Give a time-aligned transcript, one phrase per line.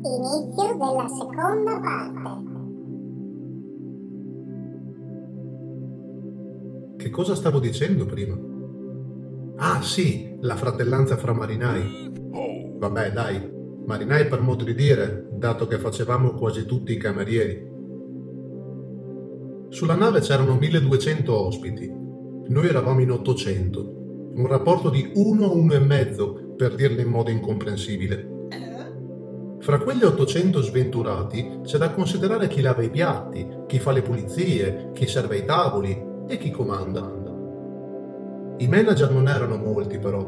[0.00, 2.56] Inizio della seconda parte.
[6.96, 8.38] Che cosa stavo dicendo prima?
[9.56, 12.12] Ah sì, la fratellanza fra marinai.
[12.78, 13.50] Vabbè dai,
[13.86, 17.66] marinai per modo di dire, dato che facevamo quasi tutti i camerieri.
[19.70, 21.92] Sulla nave c'erano 1200 ospiti,
[22.48, 28.36] noi eravamo in 800, un rapporto di 1 a 1,5 per dirlo in modo incomprensibile.
[29.68, 34.92] Fra quegli 800 sventurati c'è da considerare chi lava i piatti, chi fa le pulizie,
[34.94, 37.02] chi serve i tavoli e chi comanda.
[38.56, 40.26] I manager non erano molti però.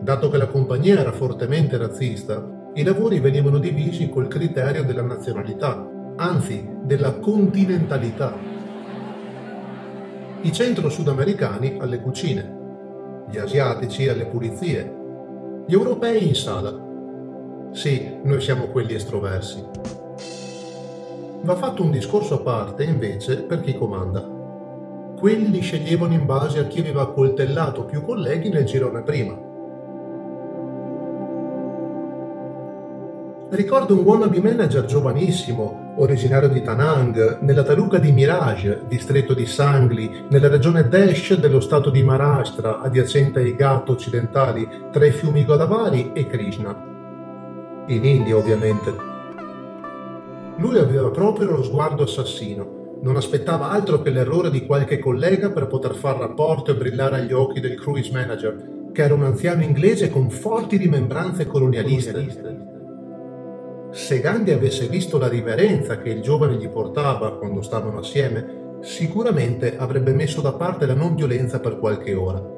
[0.00, 5.84] Dato che la compagnia era fortemente razzista, i lavori venivano divisi col criterio della nazionalità,
[6.14, 8.36] anzi della continentalità.
[10.42, 12.56] I centro-sudamericani alle cucine,
[13.28, 14.94] gli asiatici alle pulizie,
[15.66, 16.86] gli europei in sala
[17.72, 19.64] sì, noi siamo quelli estroversi.
[21.42, 24.36] Va fatto un discorso a parte, invece, per chi comanda.
[25.16, 29.46] Quelli li sceglievano in base a chi aveva accoltellato più colleghi nel girone prima.
[33.50, 40.26] Ricordo un wannabe manager giovanissimo, originario di Tanang, nella taluga di Mirage, distretto di Sangli,
[40.28, 46.12] nella regione Desh dello stato di Maharashtra, adiacente ai Ghat occidentali, tra i fiumi Godavari
[46.12, 46.96] e Krishna
[47.88, 48.94] in India ovviamente.
[50.56, 55.68] Lui aveva proprio lo sguardo assassino, non aspettava altro che l'errore di qualche collega per
[55.68, 60.10] poter far rapporto e brillare agli occhi del cruise manager, che era un anziano inglese
[60.10, 62.66] con forti rimembranze colonialiste.
[63.90, 69.76] Se Gandhi avesse visto la riverenza che il giovane gli portava quando stavano assieme, sicuramente
[69.76, 72.57] avrebbe messo da parte la non violenza per qualche ora.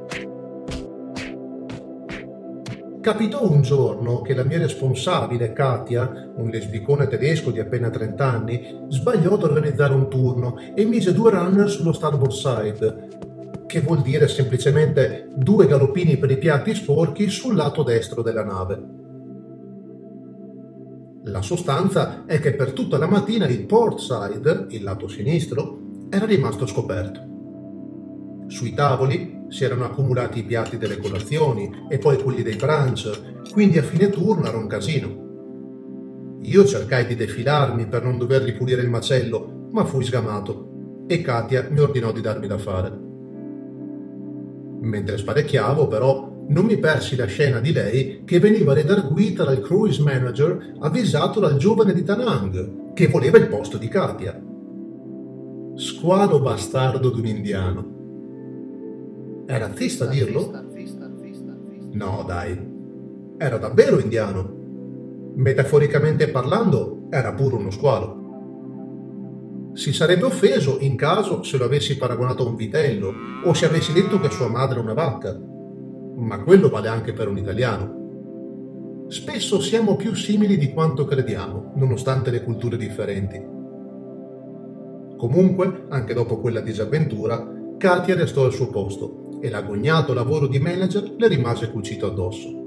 [3.00, 8.78] Capitò un giorno che la mia responsabile, Katia, un lesbicone tedesco di appena 30 anni,
[8.88, 13.08] sbagliò ad organizzare un turno e mise due runner sullo starboard side,
[13.66, 18.83] che vuol dire semplicemente due galoppini per i piatti sporchi sul lato destro della nave.
[21.24, 26.27] La sostanza è che per tutta la mattina il port side, il lato sinistro, era
[26.27, 27.30] rimasto scoperto.
[28.50, 33.78] Sui tavoli si erano accumulati i piatti delle colazioni e poi quelli dei brunch, quindi
[33.78, 35.28] a fine turno era un casino.
[36.42, 41.68] Io cercai di defilarmi per non dover ripulire il macello, ma fui sgamato e Katia
[41.70, 42.98] mi ordinò di darmi da fare.
[44.80, 50.02] Mentre sparecchiavo, però, non mi persi la scena di lei che veniva redarguita dal cruise
[50.02, 54.42] manager avvisato dal giovane di Tanang, che voleva il posto di Katia.
[55.77, 57.98] Squalo bastardo d'un indiano.
[59.50, 60.48] È razzista dirlo?
[61.94, 62.56] No, dai.
[63.36, 65.33] Era davvero indiano.
[65.34, 69.72] Metaforicamente parlando, era pure uno squalo.
[69.74, 73.12] Si sarebbe offeso in caso se lo avessi paragonato a un vitello
[73.42, 75.36] o se avessi detto che sua madre è una vacca.
[75.36, 79.06] Ma quello vale anche per un italiano.
[79.08, 83.44] Spesso siamo più simili di quanto crediamo, nonostante le culture differenti.
[85.16, 91.14] Comunque, anche dopo quella disavventura, Katia restò al suo posto e l'agognato lavoro di manager
[91.17, 92.61] le rimase cucito addosso.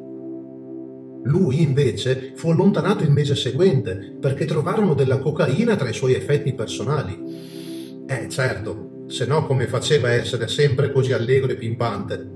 [1.26, 6.54] Lui invece fu allontanato il mese seguente perché trovarono della cocaina tra i suoi effetti
[6.54, 8.04] personali.
[8.06, 12.32] Eh certo, se no come faceva a essere sempre così allegro e pimpante?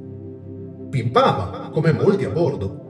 [0.90, 2.86] Pimpava, come molti a bordo.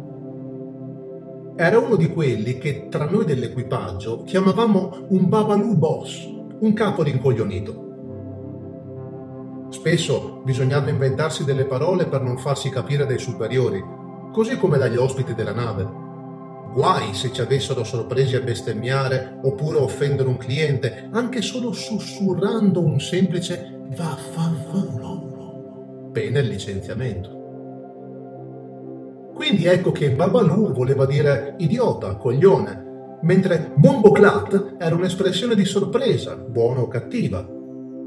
[1.55, 6.29] Era uno di quelli che tra noi dell'equipaggio chiamavamo un babalù boss,
[6.59, 7.86] un capo rincoglionito.
[9.69, 13.83] Spesso bisognava inventarsi delle parole per non farsi capire dai superiori,
[14.31, 16.05] così come dagli ospiti della nave.
[16.73, 22.99] Guai se ci avessero sorpresi a bestemmiare oppure offendere un cliente, anche solo sussurrando un
[22.99, 25.29] semplice vaffanculo,
[26.11, 27.35] pena il licenziamento.
[29.33, 36.81] Quindi ecco che Babalù voleva dire idiota, coglione, mentre Bomboclat era un'espressione di sorpresa, buona
[36.81, 37.56] o cattiva.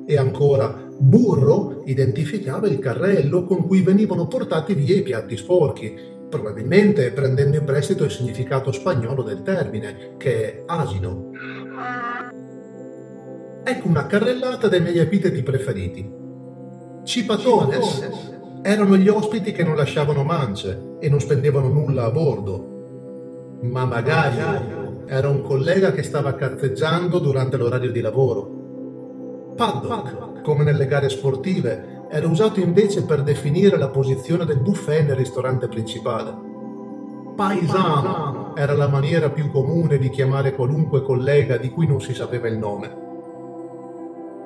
[0.07, 5.95] E ancora Burro identificava il carrello con cui venivano portati via i piatti sporchi,
[6.29, 11.31] probabilmente prendendo in prestito il significato spagnolo del termine, che è asino.
[13.65, 16.11] Ecco una carrellata dei miei epiteti preferiti.
[17.03, 18.09] Cipatones
[18.63, 23.59] erano gli ospiti che non lasciavano mance e non spendevano nulla a bordo.
[23.63, 24.39] Ma magari
[25.07, 28.60] era un collega che stava cazzeggiando durante l'orario di lavoro.
[29.57, 35.17] Paddock come nelle gare sportive, era usato invece per definire la posizione del buffet nel
[35.17, 36.49] ristorante principale.
[37.37, 42.49] Paesano era la maniera più comune di chiamare qualunque collega di cui non si sapeva
[42.49, 43.09] il nome.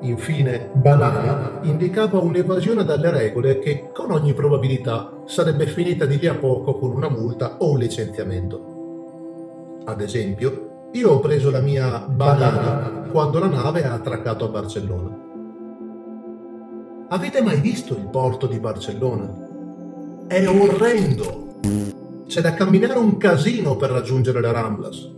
[0.00, 6.34] Infine, banana indicava un'evasione dalle regole che, con ogni probabilità, sarebbe finita di lì a
[6.34, 8.72] poco con una multa o un licenziamento.
[9.86, 15.22] Ad esempio, io ho preso la mia banana quando la nave ha attraccato a Barcellona.
[17.08, 20.26] Avete mai visto il porto di Barcellona?
[20.26, 21.58] È orrendo!
[22.26, 25.12] C'è da camminare un casino per raggiungere le Ramblas.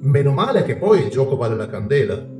[0.00, 2.38] Meno male che poi il gioco vale la candela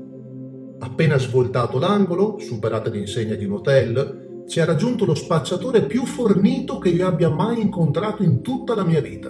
[0.83, 6.79] Appena svoltato l'angolo, superata l'insegna di un hotel, ci ha raggiunto lo spacciatore più fornito
[6.79, 9.29] che io abbia mai incontrato in tutta la mia vita.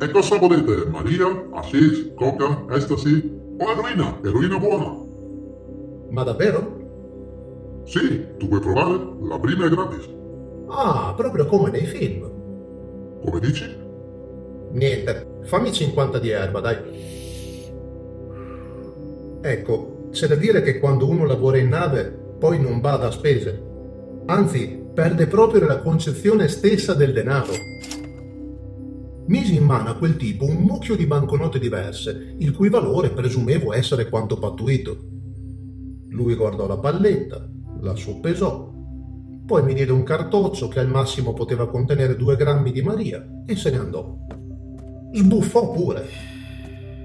[0.00, 0.88] E cosa volete?
[0.88, 4.20] Maria, hashish, coca, ecstasy o eroina?
[4.22, 4.96] Eroina buona?
[6.10, 7.82] Ma davvero?
[7.84, 10.08] Sì, tu puoi provare, la prima è gratis.
[10.68, 12.30] Ah, proprio come nei film.
[13.24, 13.64] Come dici?
[14.70, 16.76] Niente, fammi 50 di erba, dai.
[19.40, 22.04] Ecco, c'è da dire che quando uno lavora in nave
[22.38, 23.62] poi non bada a spese,
[24.26, 27.52] anzi perde proprio la concezione stessa del denaro.
[29.28, 33.74] Misi in mano a quel tipo un mucchio di banconote diverse, il cui valore presumevo
[33.74, 34.96] essere quanto pattuito.
[36.08, 37.46] Lui guardò la palletta,
[37.82, 38.72] la soppesò,
[39.44, 43.54] poi mi diede un cartoccio che al massimo poteva contenere due grammi di Maria e
[43.54, 44.16] se ne andò.
[45.12, 46.06] Sbuffò pure.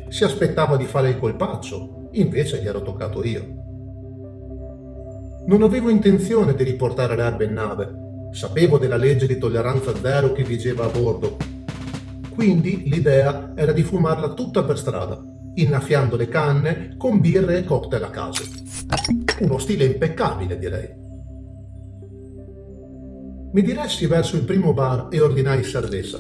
[0.08, 3.46] Si aspettava di fare il colpaccio, invece gli ero toccato io.
[5.46, 7.92] Non avevo intenzione di riportare l'erba in nave,
[8.32, 11.52] sapevo della legge di tolleranza zero che vigeva a bordo,
[12.34, 15.22] quindi l'idea era di fumarla tutta per strada,
[15.56, 18.44] innaffiando le canne con birre e cocktail a caso.
[19.40, 21.02] Uno stile impeccabile, direi.
[23.52, 26.20] Mi diressi verso il primo bar e ordinai cerveza.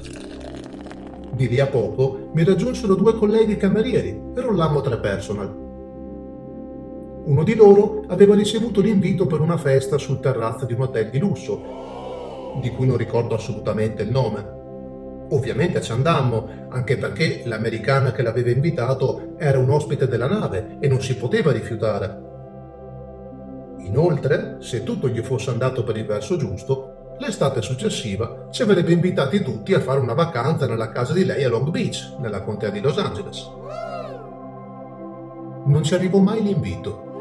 [1.32, 5.62] Di lì a poco mi raggiunsero due colleghi camerieri e rollammo tre personal.
[7.26, 11.18] Uno di loro aveva ricevuto l'invito per una festa sul terrazzo di un hotel di
[11.18, 14.62] lusso, di cui non ricordo assolutamente il nome.
[15.34, 20.88] Ovviamente ci andammo, anche perché l'americana che l'aveva invitato era un ospite della nave e
[20.88, 22.22] non si poteva rifiutare.
[23.80, 29.42] Inoltre, se tutto gli fosse andato per il verso giusto, l'estate successiva ci avrebbe invitati
[29.42, 32.80] tutti a fare una vacanza nella casa di lei a Long Beach, nella contea di
[32.80, 33.50] Los Angeles.
[35.66, 37.12] Non ci arrivò mai l'invito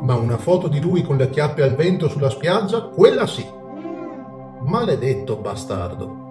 [0.00, 3.46] ma una foto di lui con le chiappe al vento sulla spiaggia, quella sì.
[4.60, 6.23] Maledetto bastardo.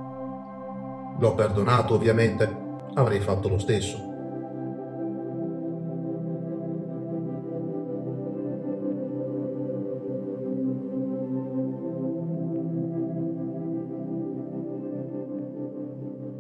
[1.19, 2.61] L'ho perdonato, ovviamente.
[2.95, 4.11] Avrei fatto lo stesso.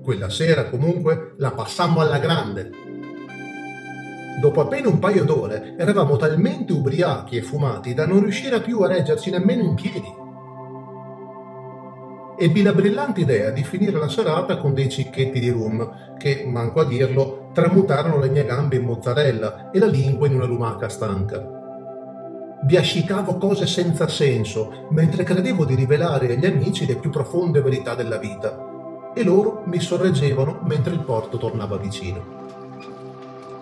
[0.03, 2.83] Quella sera comunque la passammo alla grande
[4.43, 8.87] Dopo appena un paio d'ore eravamo talmente ubriachi e fumati da non riuscire più a
[8.87, 10.22] reggerci nemmeno in piedi.
[12.43, 16.81] Ebbi la brillante idea di finire la serata con dei cicchetti di rum che, manco
[16.81, 21.41] a dirlo, tramutarono le mie gambe in mozzarella e la lingua in una lumaca stanca.
[22.61, 28.17] Biascicavo cose senza senso, mentre credevo di rivelare agli amici le più profonde verità della
[28.17, 32.21] vita, e loro mi sorreggevano mentre il porto tornava vicino.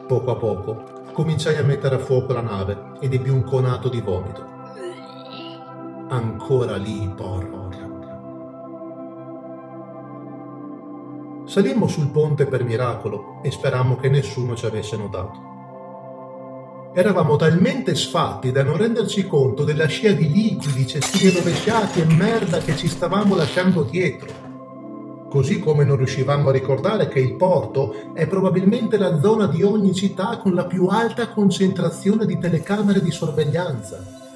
[0.07, 4.01] Poco a poco cominciai a mettere a fuoco la nave ed ebbi un conato di
[4.01, 4.43] vomito.
[6.07, 7.80] Ancora lì, porca.
[11.51, 16.91] Salimmo sul ponte per miracolo e sperammo che nessuno ci avesse notato.
[16.95, 22.59] Eravamo talmente sfatti da non renderci conto della scia di liquidi, cestini rovesciati e merda
[22.59, 24.47] che ci stavamo lasciando dietro
[25.29, 29.93] così come non riuscivamo a ricordare che il porto è probabilmente la zona di ogni
[29.93, 34.30] città con la più alta concentrazione di telecamere di sorveglianza.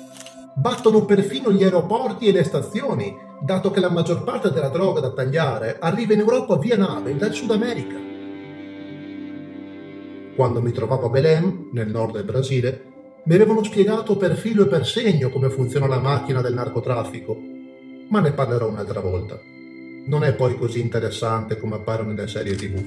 [0.57, 5.11] Battono perfino gli aeroporti e le stazioni, dato che la maggior parte della droga da
[5.11, 7.95] tagliare arriva in Europa via nave dal Sud America.
[10.35, 12.93] Quando mi trovavo a Belém, nel nord del Brasile,
[13.25, 17.37] mi avevano spiegato per filo e per segno come funziona la macchina del narcotraffico,
[18.09, 19.53] ma ne parlerò un'altra volta
[20.05, 22.83] non è poi così interessante come appare nelle serie tv.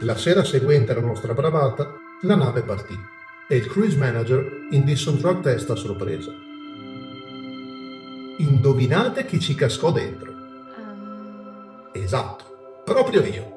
[0.00, 3.13] La sera seguente alla nostra bravata, la nave partì
[3.48, 6.32] e il cruise manager indisse un drug test a sorpresa.
[8.38, 10.32] Indovinate chi ci cascò dentro?
[11.92, 13.52] Esatto, proprio io.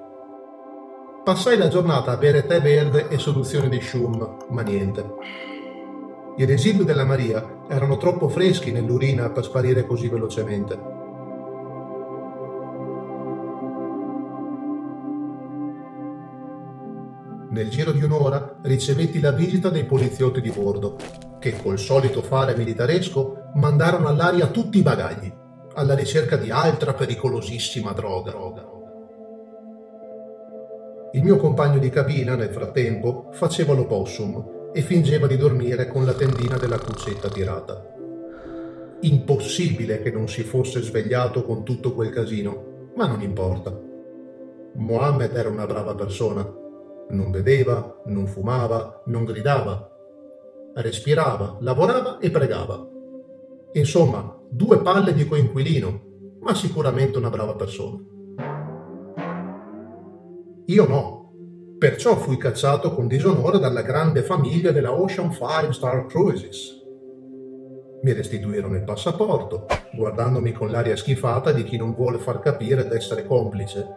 [1.24, 5.06] Passai la giornata a bere tè verde e soluzione di shum, ma niente.
[6.38, 10.97] I residui della Maria erano troppo freschi nell'urina per sparire così velocemente.
[17.50, 20.98] Nel giro di un'ora ricevetti la visita dei poliziotti di bordo,
[21.39, 25.32] che col solito fare militaresco mandarono all'aria tutti i bagagli,
[25.75, 28.36] alla ricerca di altra pericolosissima droga.
[31.13, 36.13] Il mio compagno di cabina, nel frattempo, faceva l'opossum e fingeva di dormire con la
[36.13, 37.82] tendina della cuccetta tirata.
[39.01, 43.80] Impossibile che non si fosse svegliato con tutto quel casino, ma non importa.
[44.74, 46.66] Mohammed era una brava persona.
[47.09, 49.89] Non beveva, non fumava, non gridava.
[50.75, 52.85] Respirava, lavorava e pregava.
[53.73, 56.01] Insomma, due palle di coinquilino,
[56.41, 57.97] ma sicuramente una brava persona.
[60.65, 61.15] Io no.
[61.77, 66.83] Perciò fui cacciato con disonore dalla grande famiglia della Ocean Five Star Cruises.
[68.01, 73.25] Mi restituirono il passaporto, guardandomi con l'aria schifata di chi non vuole far capire d'essere
[73.25, 73.87] complice.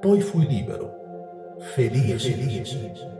[0.00, 0.99] Poi fui libero,
[1.60, 2.32] felice.
[2.32, 3.18] felice.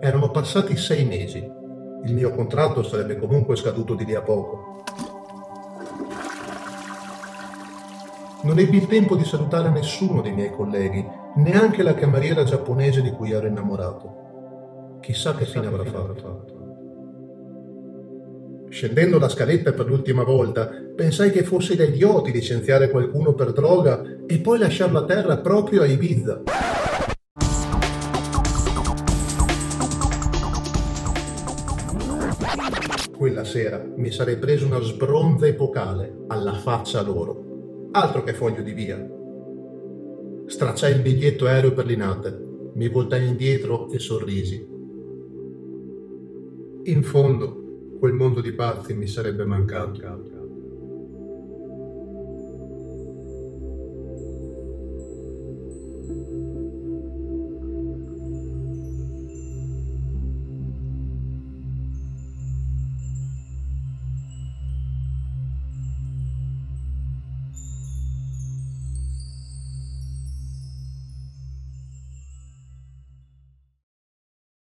[0.00, 1.38] Erano passati sei mesi.
[2.04, 4.84] Il mio contratto sarebbe comunque scaduto di lì a poco.
[8.42, 11.04] Non ebbi il tempo di salutare nessuno dei miei colleghi,
[11.36, 14.98] neanche la cameriera giapponese di cui ero innamorato.
[15.00, 16.55] Chissà che fine avrà fatto.
[18.76, 24.04] Scendendo la scaletta per l'ultima volta, pensai che fosse da idioti licenziare qualcuno per droga
[24.26, 26.42] e poi lasciarlo a terra proprio a Ibiza.
[33.16, 38.74] Quella sera mi sarei preso una sbronza epocale alla faccia loro Altro che foglio di
[38.74, 39.10] via.
[40.44, 42.38] Stracciai il biglietto aereo per Linate,
[42.74, 44.68] mi voltai indietro e sorrisi.
[46.82, 47.65] In fondo,
[47.98, 50.35] quel mondo di pazzi mi sarebbe mancato.